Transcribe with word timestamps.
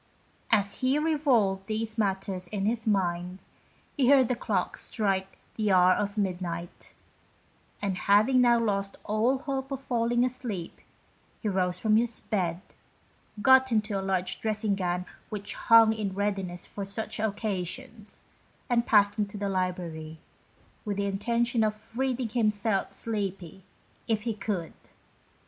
As 0.49 0.79
he 0.79 0.97
revolved 0.97 1.67
these 1.67 1.95
matters 1.95 2.47
in 2.47 2.65
his 2.65 2.87
mind, 2.87 3.37
he 3.95 4.09
heard 4.09 4.29
the 4.29 4.35
clocks 4.35 4.89
strike 4.89 5.37
the 5.57 5.71
hour 5.71 5.93
of 5.93 6.17
midnight, 6.17 6.95
and 7.83 7.95
having 7.99 8.41
now 8.41 8.57
lost 8.57 8.97
all 9.03 9.37
hope 9.37 9.71
of 9.71 9.79
falling 9.79 10.25
asleep, 10.25 10.79
he 11.39 11.49
rose 11.49 11.77
from 11.79 11.97
his 11.97 12.19
bed, 12.19 12.61
got 13.43 13.71
into 13.71 13.93
a 13.99 14.01
large 14.01 14.39
dressing 14.41 14.73
gown 14.73 15.05
which 15.29 15.53
hung 15.53 15.93
in 15.93 16.15
readiness 16.15 16.65
for 16.65 16.83
such 16.83 17.19
occasions, 17.19 18.23
and 18.71 18.87
passed 18.87 19.19
into 19.19 19.37
the 19.37 19.49
library, 19.49 20.17
with 20.83 20.97
the 20.97 21.05
intention 21.05 21.63
of 21.63 21.95
reading 21.95 22.29
himself 22.29 22.91
sleepy, 22.91 23.63
if 24.07 24.23
he 24.23 24.33
could. 24.33 24.73